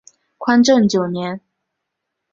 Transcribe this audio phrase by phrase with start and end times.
[0.39, 1.39] 宽政九年。